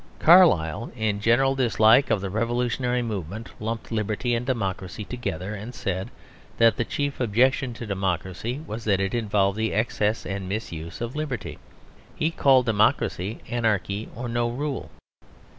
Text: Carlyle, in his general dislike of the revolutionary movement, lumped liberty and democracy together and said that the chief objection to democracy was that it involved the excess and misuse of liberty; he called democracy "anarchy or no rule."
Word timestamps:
Carlyle, 0.17 0.91
in 0.95 1.17
his 1.17 1.23
general 1.25 1.53
dislike 1.53 2.09
of 2.09 2.21
the 2.21 2.29
revolutionary 2.31 3.03
movement, 3.03 3.49
lumped 3.59 3.91
liberty 3.91 4.33
and 4.33 4.47
democracy 4.47 5.05
together 5.05 5.53
and 5.53 5.75
said 5.75 6.09
that 6.57 6.75
the 6.75 6.83
chief 6.83 7.19
objection 7.19 7.71
to 7.71 7.85
democracy 7.85 8.61
was 8.65 8.83
that 8.83 8.99
it 8.99 9.13
involved 9.13 9.59
the 9.59 9.71
excess 9.73 10.25
and 10.25 10.49
misuse 10.49 11.01
of 11.01 11.15
liberty; 11.15 11.59
he 12.15 12.31
called 12.31 12.65
democracy 12.65 13.41
"anarchy 13.47 14.09
or 14.15 14.27
no 14.27 14.49
rule." 14.49 14.89